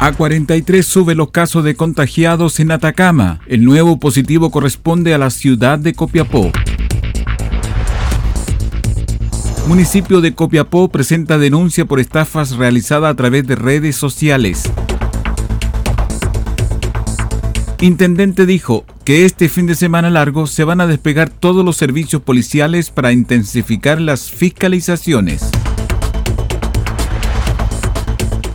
[0.00, 3.40] A 43 sube los casos de contagiados en Atacama.
[3.48, 6.52] El nuevo positivo corresponde a la ciudad de Copiapó.
[9.66, 14.70] Municipio de Copiapó presenta denuncia por estafas realizada a través de redes sociales.
[17.80, 22.22] Intendente dijo que este fin de semana largo se van a despegar todos los servicios
[22.22, 25.50] policiales para intensificar las fiscalizaciones.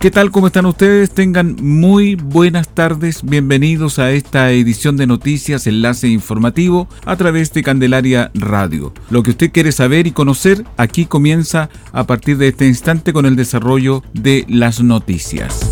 [0.04, 0.32] ¿Qué tal?
[0.32, 1.12] ¿Cómo están ustedes?
[1.12, 3.24] Tengan muy buenas tardes.
[3.24, 8.94] Bienvenidos a esta edición de noticias, enlace informativo a través de Candelaria Radio.
[9.10, 13.26] Lo que usted quiere saber y conocer aquí comienza a partir de este instante con
[13.26, 15.72] el desarrollo de las noticias.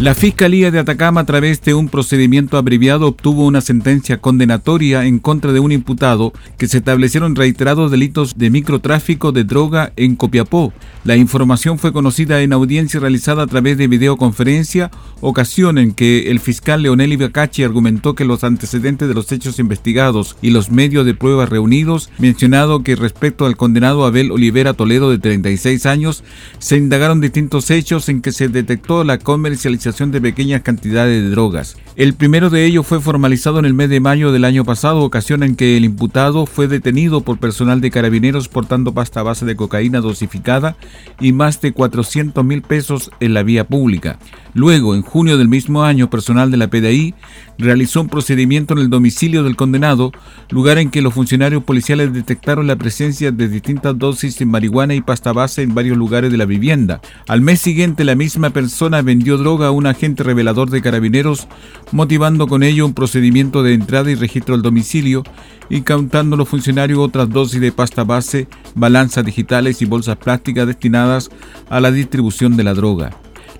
[0.00, 5.18] La Fiscalía de Atacama, a través de un procedimiento abreviado, obtuvo una sentencia condenatoria en
[5.18, 10.72] contra de un imputado que se establecieron reiterados delitos de microtráfico de droga en Copiapó.
[11.04, 14.90] La información fue conocida en audiencia realizada a través de videoconferencia,
[15.20, 20.34] ocasión en que el fiscal Leonel Ibacachi argumentó que los antecedentes de los hechos investigados
[20.40, 25.18] y los medios de prueba reunidos, mencionado que respecto al condenado Abel Olivera Toledo de
[25.18, 26.24] 36 años,
[26.58, 31.76] se indagaron distintos hechos en que se detectó la comercialización de pequeñas cantidades de drogas.
[31.96, 35.42] El primero de ellos fue formalizado en el mes de mayo del año pasado, ocasión
[35.42, 40.00] en que el imputado fue detenido por personal de carabineros portando pasta base de cocaína
[40.00, 40.76] dosificada
[41.20, 44.18] y más de 400 mil pesos en la vía pública.
[44.54, 47.14] Luego, en junio del mismo año, personal de la PDI
[47.58, 50.12] realizó un procedimiento en el domicilio del condenado,
[50.48, 55.02] lugar en que los funcionarios policiales detectaron la presencia de distintas dosis de marihuana y
[55.02, 57.00] pasta base en varios lugares de la vivienda.
[57.28, 61.48] Al mes siguiente, la misma persona vendió droga a un agente revelador de carabineros,
[61.90, 65.24] motivando con ello un procedimiento de entrada y registro al domicilio,
[65.68, 71.30] y a los funcionarios otras dosis de pasta base, balanzas digitales y bolsas plásticas destinadas
[71.68, 73.10] a la distribución de la droga.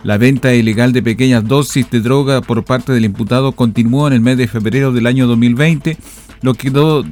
[0.03, 4.20] La venta ilegal de pequeñas dosis de droga por parte del imputado continuó en el
[4.20, 5.97] mes de febrero del año 2020,
[6.42, 7.04] lo que quedó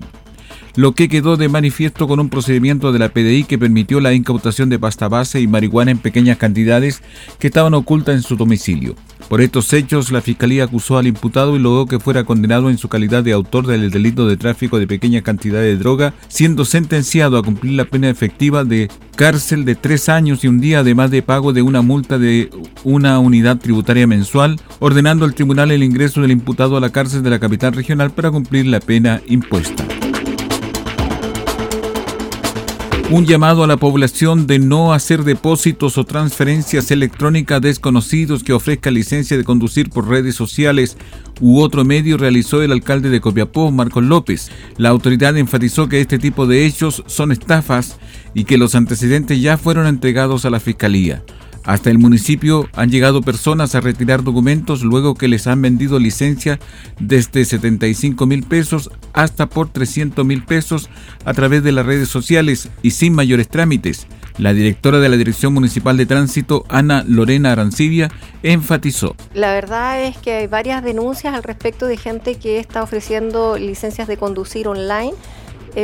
[0.79, 4.69] lo que quedó de manifiesto con un procedimiento de la PDI que permitió la incautación
[4.69, 7.03] de pasta base y marihuana en pequeñas cantidades
[7.41, 8.95] que estaban ocultas en su domicilio.
[9.29, 12.89] Por estos hechos, la Fiscalía acusó al imputado y logró que fuera condenado en su
[12.89, 17.43] calidad de autor del delito de tráfico de pequeñas cantidades de droga, siendo sentenciado a
[17.43, 21.53] cumplir la pena efectiva de cárcel de tres años y un día, además de pago
[21.53, 22.51] de una multa de
[22.85, 27.31] una unidad tributaria mensual, ordenando al tribunal el ingreso del imputado a la cárcel de
[27.31, 29.85] la capital regional para cumplir la pena impuesta.
[33.11, 38.91] Un llamado a la población de no hacer depósitos o transferencias electrónicas desconocidos que ofrezca
[38.91, 40.99] licencia de conducir por redes sociales
[41.41, 44.51] u otro medio realizó el alcalde de Copiapó, Marcos López.
[44.77, 47.99] La autoridad enfatizó que este tipo de hechos son estafas
[48.35, 51.25] y que los antecedentes ya fueron entregados a la Fiscalía.
[51.69, 56.59] Hasta el municipio han llegado personas a retirar documentos luego que les han vendido licencia
[56.99, 60.89] desde 75 mil pesos hasta por 300 mil pesos
[61.27, 64.07] a través de las redes sociales y sin mayores trámites.
[64.39, 68.11] La directora de la Dirección Municipal de Tránsito, Ana Lorena Arancibia,
[68.43, 69.15] enfatizó.
[69.35, 74.09] La verdad es que hay varias denuncias al respecto de gente que está ofreciendo licencias
[74.09, 75.13] de conducir online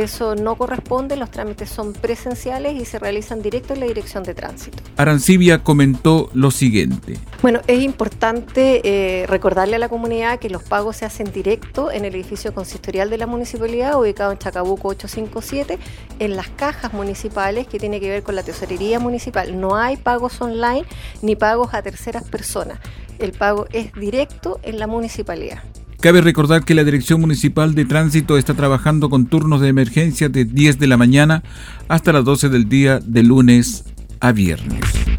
[0.03, 4.33] eso no corresponde, los trámites son presenciales y se realizan directo en la dirección de
[4.33, 4.77] tránsito.
[4.97, 7.17] Arancibia comentó lo siguiente.
[7.41, 12.03] Bueno, es importante eh, recordarle a la comunidad que los pagos se hacen directo en
[12.03, 15.79] el edificio consistorial de la municipalidad, ubicado en Chacabuco 857,
[16.19, 19.59] en las cajas municipales que tiene que ver con la tesorería municipal.
[19.59, 20.83] No hay pagos online
[21.21, 22.79] ni pagos a terceras personas.
[23.17, 25.63] El pago es directo en la municipalidad.
[25.99, 30.45] Cabe recordar que la Dirección Municipal de Tránsito está trabajando con turnos de emergencia de
[30.45, 31.43] 10 de la mañana
[31.87, 33.85] hasta las 12 del día de lunes
[34.19, 35.14] a viernes.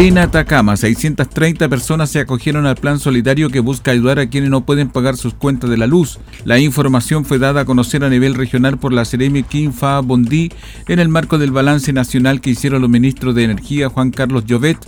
[0.00, 4.64] En Atacama, 630 personas se acogieron al plan solidario que busca ayudar a quienes no
[4.64, 6.20] pueden pagar sus cuentas de la luz.
[6.44, 10.52] La información fue dada a conocer a nivel regional por la Seremi Kim Fa Bondi
[10.86, 14.78] en el marco del balance nacional que hicieron los ministros de Energía Juan Carlos Llovet,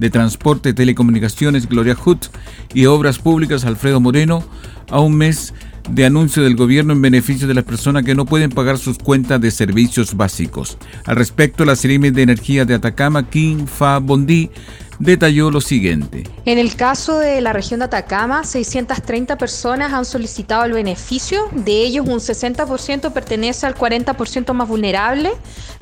[0.00, 2.26] de Transporte y Telecomunicaciones Gloria Hutt
[2.74, 4.44] y Obras Públicas Alfredo Moreno
[4.90, 5.54] a un mes
[5.90, 9.40] de anuncio del gobierno en beneficio de las personas que no pueden pagar sus cuentas
[9.40, 10.78] de servicios básicos.
[11.04, 14.50] Al respecto, la Seremi de Energía de Atacama, Kim Fa Bondi,
[14.98, 16.24] detalló lo siguiente.
[16.44, 21.82] En el caso de la región de Atacama, 630 personas han solicitado el beneficio, de
[21.82, 25.30] ellos un 60% pertenece al 40% más vulnerable,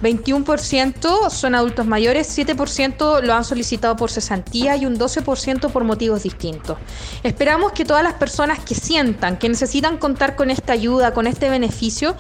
[0.02, 6.22] 21% son adultos mayores, 7% lo han solicitado por cesantía y un 12% por motivos
[6.22, 6.78] distintos.
[7.22, 11.48] Esperamos que todas las personas que sientan que necesitan contar con esta ayuda, con este
[11.48, 12.16] beneficio,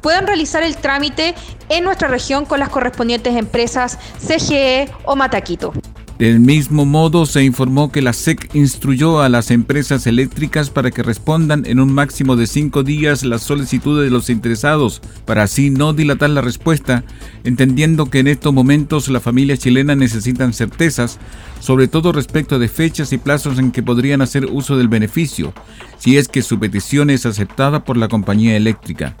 [0.00, 1.34] puedan realizar el trámite
[1.68, 5.72] en nuestra región con las correspondientes empresas CGE o Mataquito.
[6.20, 11.02] Del mismo modo, se informó que la SEC instruyó a las empresas eléctricas para que
[11.02, 15.94] respondan en un máximo de cinco días las solicitudes de los interesados, para así no
[15.94, 17.04] dilatar la respuesta,
[17.42, 21.18] entendiendo que en estos momentos las familias chilenas necesitan certezas,
[21.58, 25.54] sobre todo respecto de fechas y plazos en que podrían hacer uso del beneficio,
[25.96, 29.16] si es que su petición es aceptada por la compañía eléctrica.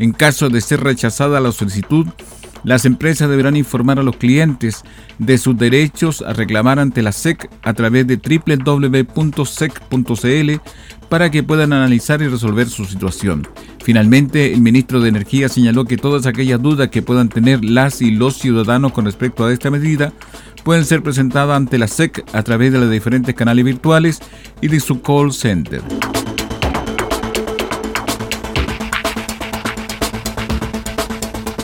[0.00, 2.08] En caso de ser rechazada la solicitud,
[2.64, 4.84] las empresas deberán informar a los clientes
[5.18, 9.42] de sus derechos a reclamar ante la SEC a través de www.sec.cl
[11.08, 13.46] para que puedan analizar y resolver su situación.
[13.84, 18.10] Finalmente, el ministro de Energía señaló que todas aquellas dudas que puedan tener las y
[18.12, 20.12] los ciudadanos con respecto a esta medida
[20.64, 24.20] pueden ser presentadas ante la SEC a través de los diferentes canales virtuales
[24.60, 25.82] y de su call center.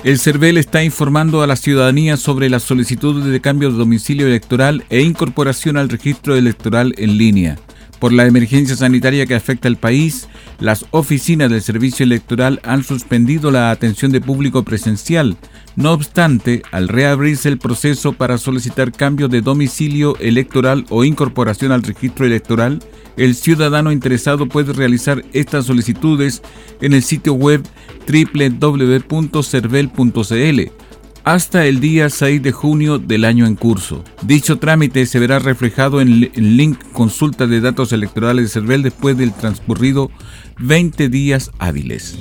[0.08, 4.82] El CERVEL está informando a la ciudadanía sobre las solicitudes de cambio de domicilio electoral
[4.88, 7.58] e incorporación al registro electoral en línea.
[7.98, 10.28] Por la emergencia sanitaria que afecta al país,
[10.60, 15.36] las oficinas del servicio electoral han suspendido la atención de público presencial.
[15.74, 21.82] No obstante, al reabrirse el proceso para solicitar cambio de domicilio electoral o incorporación al
[21.82, 22.78] registro electoral,
[23.16, 26.40] el ciudadano interesado puede realizar estas solicitudes
[26.80, 27.64] en el sitio web
[28.06, 30.87] www.cervel.cl
[31.28, 34.02] hasta el día 6 de junio del año en curso.
[34.22, 39.18] Dicho trámite se verá reflejado en el link Consulta de datos electorales de CERVEL después
[39.18, 40.10] del transcurrido
[40.58, 42.18] 20 días hábiles.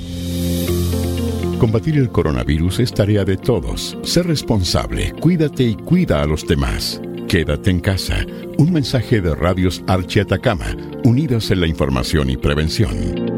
[1.58, 3.96] Combatir el coronavirus es tarea de todos.
[4.02, 7.00] Sé responsable, cuídate y cuida a los demás.
[7.28, 8.26] Quédate en casa.
[8.58, 13.37] Un mensaje de Radios Archi Atacama, unidos en la información y prevención.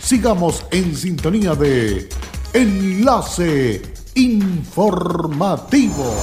[0.00, 2.08] sigamos en sintonía de
[2.52, 3.82] Enlace
[4.14, 6.14] Informativo.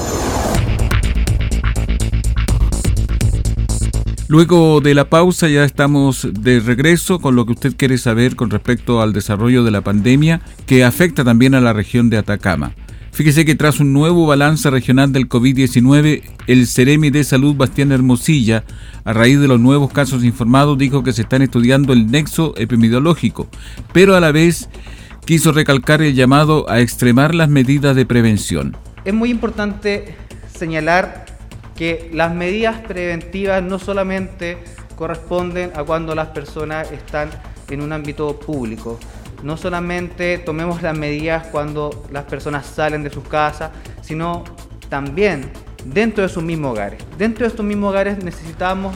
[4.27, 8.49] Luego de la pausa ya estamos de regreso con lo que usted quiere saber con
[8.49, 12.73] respecto al desarrollo de la pandemia que afecta también a la región de Atacama.
[13.15, 18.65] Fíjese que tras un nuevo balance regional del COVID-19, el Ceremi de Salud Bastián Hermosilla,
[19.05, 23.47] a raíz de los nuevos casos informados, dijo que se están estudiando el nexo epidemiológico,
[23.93, 24.67] pero a la vez
[25.23, 28.75] quiso recalcar el llamado a extremar las medidas de prevención.
[29.05, 30.13] Es muy importante
[30.53, 31.25] señalar
[31.77, 34.57] que las medidas preventivas no solamente
[34.97, 37.29] corresponden a cuando las personas están
[37.69, 38.99] en un ámbito público,
[39.43, 44.43] no solamente tomemos las medidas cuando las personas salen de sus casas, sino
[44.89, 45.51] también
[45.85, 47.03] dentro de sus mismos hogares.
[47.17, 48.95] Dentro de estos mismos hogares necesitamos,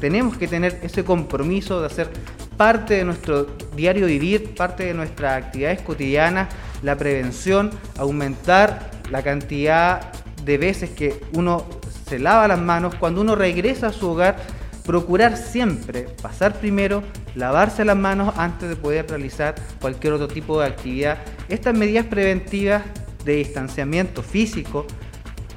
[0.00, 2.08] tenemos que tener ese compromiso de hacer
[2.56, 6.48] parte de nuestro diario vivir, parte de nuestras actividades cotidianas,
[6.82, 10.12] la prevención, aumentar la cantidad
[10.44, 11.64] de veces que uno
[12.08, 14.36] se lava las manos, cuando uno regresa a su hogar,
[14.84, 17.02] procurar siempre pasar primero,
[17.34, 21.18] lavarse las manos antes de poder realizar cualquier otro tipo de actividad.
[21.48, 22.82] Estas medidas preventivas
[23.24, 24.86] de distanciamiento físico,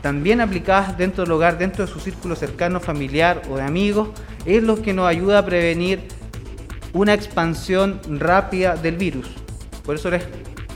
[0.02, 4.10] también aplicadas dentro del hogar, dentro de su círculo cercano, familiar o de amigos,
[4.46, 6.08] es lo que nos ayuda a prevenir
[6.94, 9.28] una expansión rápida del virus.
[9.84, 10.24] Por eso les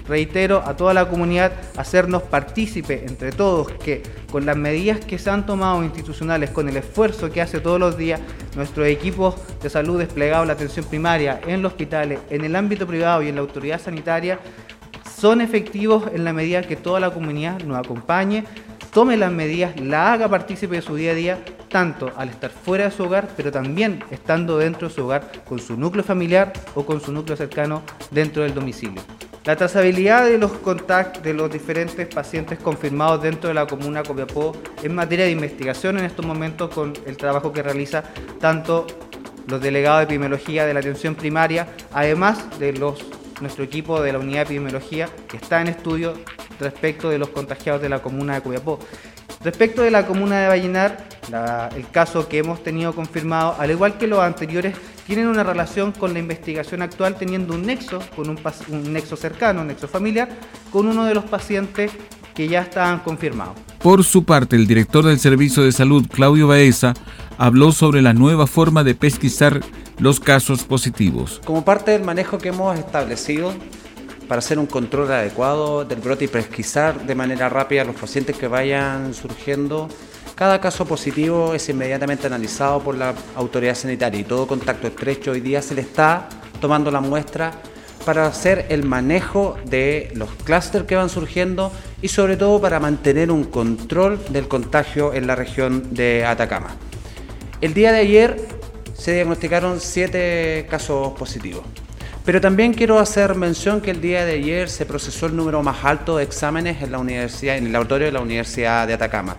[0.09, 5.29] reitero a toda la comunidad hacernos partícipe entre todos que con las medidas que se
[5.29, 8.19] han tomado institucionales, con el esfuerzo que hace todos los días
[8.55, 12.85] nuestros equipos de salud desplegados en la atención primaria, en los hospitales, en el ámbito
[12.85, 14.39] privado y en la autoridad sanitaria,
[15.19, 18.45] son efectivos en la medida que toda la comunidad nos acompañe,
[18.91, 21.39] tome las medidas, la haga partícipe de su día a día,
[21.69, 25.59] tanto al estar fuera de su hogar, pero también estando dentro de su hogar con
[25.59, 29.01] su núcleo familiar o con su núcleo cercano dentro del domicilio.
[29.49, 34.55] La trazabilidad de los contactos de los diferentes pacientes confirmados dentro de la comuna Copiapó
[34.83, 38.03] es materia de investigación en estos momentos con el trabajo que realiza
[38.39, 38.85] tanto
[39.47, 44.41] los delegados de epidemiología de la atención primaria, además de nuestro equipo de la unidad
[44.41, 46.13] de epidemiología que está en estudio
[46.59, 48.77] respecto de los contagiados de la comuna de Copiapó.
[49.43, 51.07] Respecto de la comuna de Vallenar,
[51.75, 54.75] el caso que hemos tenido confirmado, al igual que los anteriores,
[55.07, 58.37] tienen una relación con la investigación actual teniendo un nexo, con un,
[58.69, 60.27] un nexo cercano, un nexo familiar,
[60.71, 61.91] con uno de los pacientes
[62.35, 63.55] que ya estaban confirmados.
[63.79, 66.93] Por su parte, el director del Servicio de Salud, Claudio Baeza,
[67.37, 69.61] habló sobre la nueva forma de pesquisar
[69.99, 71.41] los casos positivos.
[71.45, 73.53] Como parte del manejo que hemos establecido
[74.29, 78.47] para hacer un control adecuado del brote y pesquisar de manera rápida los pacientes que
[78.47, 79.89] vayan surgiendo
[80.35, 85.41] cada caso positivo es inmediatamente analizado por la autoridad sanitaria y todo contacto estrecho hoy
[85.41, 86.29] día se le está
[86.61, 87.51] tomando la muestra
[88.05, 93.31] para hacer el manejo de los clústeres que van surgiendo y sobre todo para mantener
[93.31, 96.69] un control del contagio en la región de Atacama.
[97.59, 98.47] El día de ayer
[98.93, 101.63] se diagnosticaron siete casos positivos.
[102.29, 105.83] Pero también quiero hacer mención que el día de ayer se procesó el número más
[105.83, 109.35] alto de exámenes en la universidad, en el laboratorio de la Universidad de Atacama.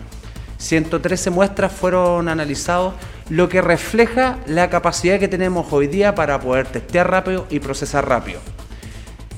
[0.59, 2.95] 113 muestras fueron analizados,
[3.29, 8.09] lo que refleja la capacidad que tenemos hoy día para poder testear rápido y procesar
[8.09, 8.41] rápido.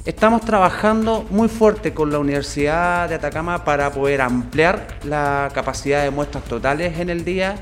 [0.06, 6.10] Estamos trabajando muy fuerte con la Universidad de Atacama para poder ampliar la capacidad de
[6.10, 7.56] muestras totales en el día,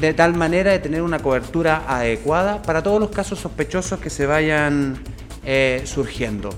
[0.00, 4.26] de tal manera de tener una cobertura adecuada para todos los casos sospechosos que se
[4.26, 4.98] vayan
[5.44, 6.50] eh, surgiendo.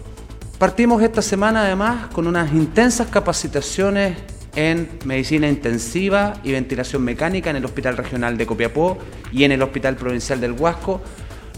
[0.58, 4.16] Partimos esta semana además con unas intensas capacitaciones
[4.54, 8.98] en medicina intensiva y ventilación mecánica en el Hospital Regional de Copiapó
[9.32, 11.00] y en el Hospital Provincial del Huasco,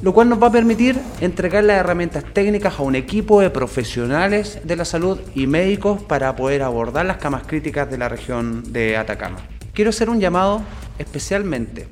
[0.00, 4.60] lo cual nos va a permitir entregar las herramientas técnicas a un equipo de profesionales
[4.64, 8.96] de la salud y médicos para poder abordar las camas críticas de la región de
[8.96, 9.53] Atacama.
[9.74, 10.62] Quiero hacer un llamado
[10.98, 11.88] especialmente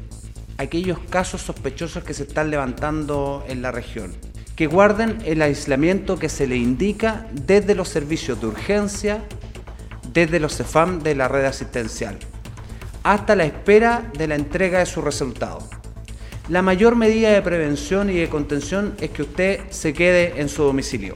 [0.56, 4.14] a aquellos casos sospechosos que se están levantando en la región,
[4.54, 9.24] que guarden el aislamiento que se le indica desde los servicios de urgencia
[10.12, 12.18] desde los CEFAM de la red asistencial,
[13.02, 15.66] hasta la espera de la entrega de su resultado.
[16.48, 20.62] La mayor medida de prevención y de contención es que usted se quede en su
[20.62, 21.14] domicilio.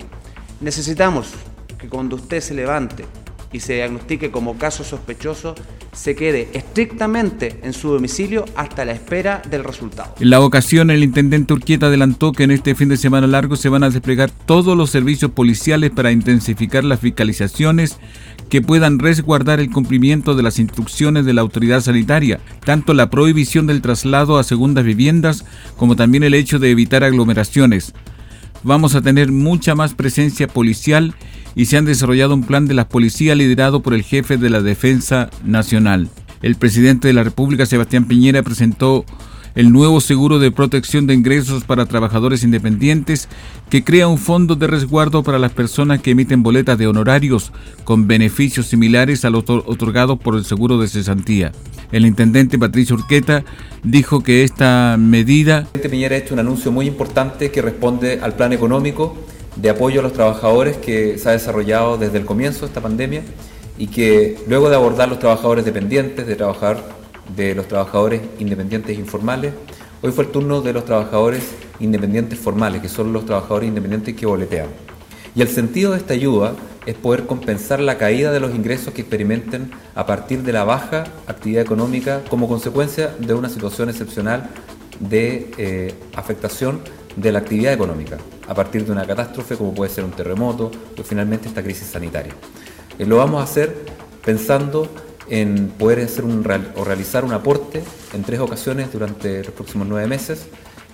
[0.61, 1.33] Necesitamos
[1.79, 3.05] que cuando usted se levante
[3.53, 5.55] y se diagnostique como caso sospechoso,
[5.97, 10.15] se quede estrictamente en su domicilio hasta la espera del resultado.
[10.21, 13.69] En la ocasión, el intendente Urquieta adelantó que en este fin de semana largo se
[13.69, 17.99] van a desplegar todos los servicios policiales para intensificar las fiscalizaciones
[18.49, 23.67] que puedan resguardar el cumplimiento de las instrucciones de la autoridad sanitaria, tanto la prohibición
[23.67, 25.45] del traslado a segundas viviendas
[25.77, 27.93] como también el hecho de evitar aglomeraciones.
[28.67, 31.15] Vamos a tener mucha más presencia policial
[31.55, 34.61] y se han desarrollado un plan de la policía liderado por el jefe de la
[34.61, 36.09] Defensa Nacional.
[36.43, 39.05] El presidente de la República, Sebastián Piñera, presentó
[39.57, 43.29] el nuevo seguro de protección de ingresos para trabajadores independientes
[43.71, 47.53] que crea un fondo de resguardo para las personas que emiten boletas de honorarios
[47.85, 51.53] con beneficios similares a los otorgados por el seguro de cesantía.
[51.91, 53.45] El intendente Patricio Urqueta
[53.83, 55.67] dijo que esta medida...
[55.91, 59.17] Piñera ha hecho un anuncio muy importante que responde al plan económico
[59.57, 63.23] de apoyo a los trabajadores que se ha desarrollado desde el comienzo de esta pandemia
[63.79, 69.53] y que luego de abordar los trabajadores dependientes, de trabajar de los trabajadores independientes informales.
[70.03, 74.27] Hoy fue el turno de los trabajadores independientes formales, que son los trabajadores independientes que
[74.27, 74.69] boletean.
[75.35, 76.55] Y el sentido de esta ayuda
[76.87, 81.05] es poder compensar la caída de los ingresos que experimenten a partir de la baja
[81.27, 84.49] actividad económica como consecuencia de una situación excepcional
[85.01, 86.81] de eh, afectación
[87.17, 91.03] de la actividad económica, a partir de una catástrofe como puede ser un terremoto o
[91.03, 92.33] finalmente esta crisis sanitaria.
[92.99, 93.85] Eh, lo vamos a hacer
[94.25, 94.89] pensando
[95.29, 96.45] en poder hacer un,
[96.77, 97.83] o realizar un aporte
[98.15, 100.47] en tres ocasiones durante los próximos nueve meses,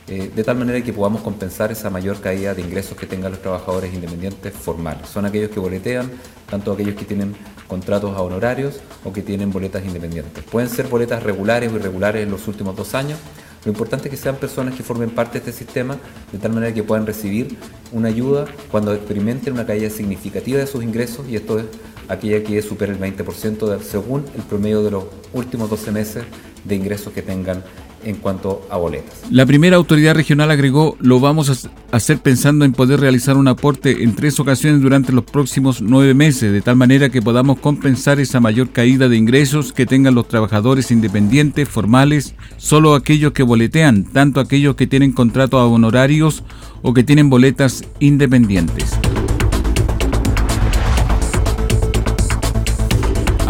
[0.09, 3.41] eh, de tal manera que podamos compensar esa mayor caída de ingresos que tengan los
[3.41, 5.09] trabajadores independientes formales.
[5.09, 6.11] Son aquellos que boletean,
[6.51, 7.35] tanto aquellos que tienen
[7.69, 10.43] contratos a honorarios o que tienen boletas independientes.
[10.45, 13.19] Pueden ser boletas regulares o irregulares en los últimos dos años.
[13.65, 15.97] Lo importante es que sean personas que formen parte de este sistema
[16.33, 17.57] de tal manera que puedan recibir
[17.93, 21.67] una ayuda cuando experimenten una caída significativa de sus ingresos y esto es
[22.09, 26.25] aquella que supera el 20% según el promedio de los últimos 12 meses
[26.65, 27.63] de ingresos que tengan
[28.05, 29.23] en cuanto a boletas.
[29.31, 34.03] La primera autoridad regional agregó, lo vamos a hacer pensando en poder realizar un aporte
[34.03, 38.41] en tres ocasiones durante los próximos nueve meses, de tal manera que podamos compensar esa
[38.41, 44.41] mayor caída de ingresos que tengan los trabajadores independientes, formales, solo aquellos que boletean, tanto
[44.41, 46.43] aquellos que tienen contrato a honorarios
[46.83, 48.99] o que tienen boletas independientes.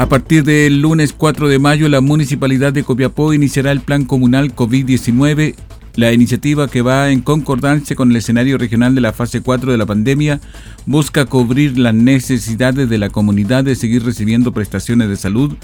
[0.02, 4.52] A partir del lunes 4 de mayo, la Municipalidad de Copiapó iniciará el Plan Comunal
[4.52, 5.54] COVID-19
[5.94, 9.78] la iniciativa que va en concordancia con el escenario regional de la fase 4 de
[9.78, 10.40] la pandemia
[10.86, 15.54] busca cubrir las necesidades de la comunidad de seguir recibiendo prestaciones de salud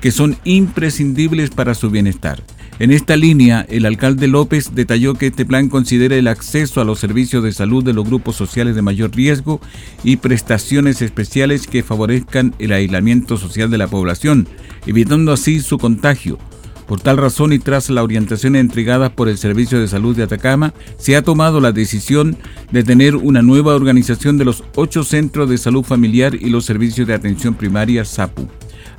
[0.00, 2.42] que son imprescindibles para su bienestar.
[2.80, 7.00] En esta línea, el alcalde López detalló que este plan considera el acceso a los
[7.00, 9.60] servicios de salud de los grupos sociales de mayor riesgo
[10.04, 14.46] y prestaciones especiales que favorezcan el aislamiento social de la población,
[14.86, 16.38] evitando así su contagio.
[16.86, 20.72] Por tal razón y tras la orientación entregada por el Servicio de Salud de Atacama,
[20.98, 22.36] se ha tomado la decisión
[22.70, 27.08] de tener una nueva organización de los ocho centros de salud familiar y los servicios
[27.08, 28.48] de atención primaria SAPU.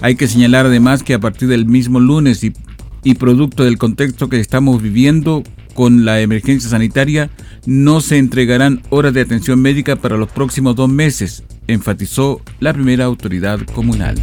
[0.01, 2.53] Hay que señalar además que a partir del mismo lunes y
[3.03, 7.29] y producto del contexto que estamos viviendo con la emergencia sanitaria,
[7.65, 13.06] no se entregarán horas de atención médica para los próximos dos meses, enfatizó la primera
[13.06, 14.19] autoridad comunal.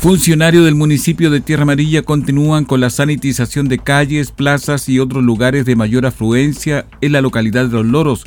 [0.00, 5.22] Funcionarios del municipio de Tierra Amarilla continúan con la sanitización de calles, plazas y otros
[5.22, 8.24] lugares de mayor afluencia en la localidad de Los Loros,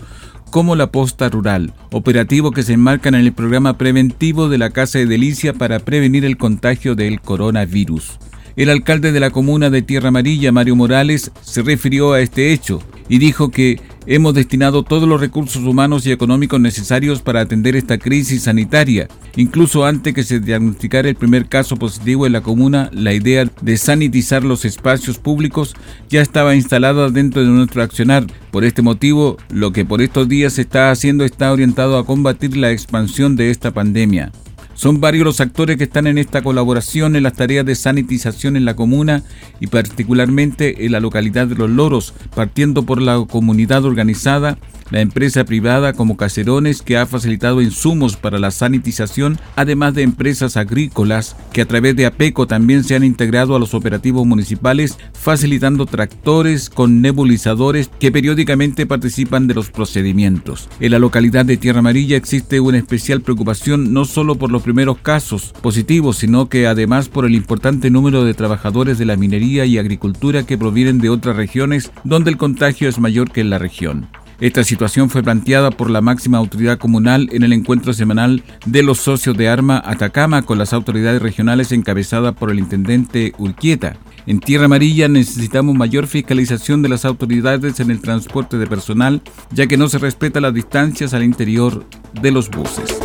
[0.53, 4.99] como la posta rural, operativo que se enmarca en el programa preventivo de la Casa
[4.99, 8.19] de Delicia para prevenir el contagio del coronavirus.
[8.55, 12.83] El alcalde de la comuna de Tierra Amarilla, Mario Morales, se refirió a este hecho
[13.09, 17.97] y dijo que hemos destinado todos los recursos humanos y económicos necesarios para atender esta
[17.97, 19.07] crisis sanitaria.
[19.35, 23.77] Incluso antes que se diagnosticara el primer caso positivo en la comuna, la idea de
[23.77, 25.75] sanitizar los espacios públicos
[26.09, 28.25] ya estaba instalada dentro de nuestro accionar.
[28.51, 32.55] Por este motivo, lo que por estos días se está haciendo está orientado a combatir
[32.55, 34.31] la expansión de esta pandemia.
[34.73, 38.65] Son varios los actores que están en esta colaboración en las tareas de sanitización en
[38.65, 39.23] la comuna
[39.59, 44.57] y particularmente en la localidad de Los Loros, partiendo por la comunidad organizada
[44.93, 50.55] la empresa privada como Caserones que ha facilitado insumos para la sanitización, además de empresas
[50.55, 55.87] agrícolas que a través de APECO también se han integrado a los operativos municipales, facilitando
[55.87, 60.69] tractores con nebulizadores que periódicamente participan de los procedimientos.
[60.79, 64.99] En la localidad de Tierra Amarilla existe una especial preocupación no solo por los primeros
[64.99, 69.79] casos positivos, sino que además por el importante número de trabajadores de la minería y
[69.79, 74.07] agricultura que provienen de otras regiones donde el contagio es mayor que en la región.
[74.43, 78.97] Esta situación fue planteada por la máxima autoridad comunal en el encuentro semanal de los
[78.97, 83.95] socios de Arma Atacama con las autoridades regionales encabezada por el intendente Urquieta.
[84.25, 89.65] En Tierra Amarilla necesitamos mayor fiscalización de las autoridades en el transporte de personal, ya
[89.65, 91.85] que no se respeta las distancias al interior
[92.21, 93.02] de los buses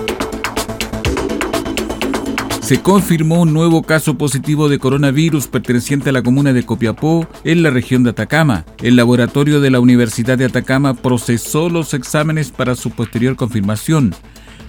[2.69, 7.63] se confirmó un nuevo caso positivo de coronavirus perteneciente a la comuna de Copiapó en
[7.63, 8.67] la región de Atacama.
[8.83, 14.15] El laboratorio de la Universidad de Atacama procesó los exámenes para su posterior confirmación.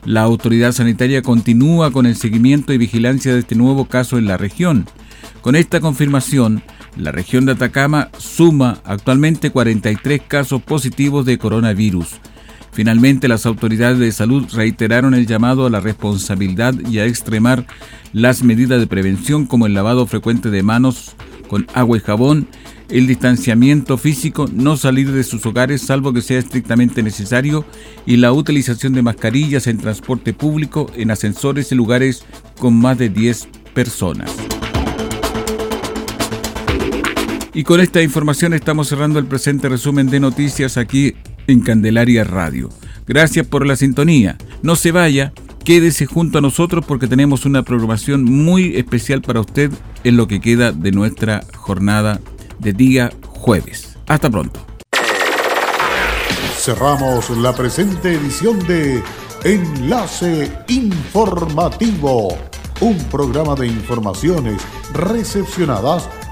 [0.05, 4.37] La autoridad sanitaria continúa con el seguimiento y vigilancia de este nuevo caso en la
[4.37, 4.85] región.
[5.41, 6.63] Con esta confirmación,
[6.95, 12.21] la región de Atacama suma actualmente 43 casos positivos de coronavirus.
[12.71, 17.65] Finalmente, las autoridades de salud reiteraron el llamado a la responsabilidad y a extremar
[18.13, 21.15] las medidas de prevención como el lavado frecuente de manos
[21.47, 22.47] con agua y jabón,
[22.89, 27.65] el distanciamiento físico, no salir de sus hogares salvo que sea estrictamente necesario
[28.05, 32.23] y la utilización de mascarillas en transporte público, en ascensores y lugares
[32.59, 34.31] con más de 10 personas.
[37.53, 41.15] Y con esta información estamos cerrando el presente resumen de noticias aquí
[41.47, 42.69] en Candelaria Radio.
[43.07, 44.37] Gracias por la sintonía.
[44.61, 45.33] No se vaya,
[45.63, 49.71] quédese junto a nosotros porque tenemos una programación muy especial para usted
[50.03, 52.19] en lo que queda de nuestra jornada
[52.59, 53.97] de día jueves.
[54.05, 54.63] Hasta pronto.
[56.55, 59.01] Cerramos la presente edición de
[59.43, 62.37] Enlace Informativo,
[62.81, 64.61] un programa de informaciones
[64.93, 66.07] recepcionadas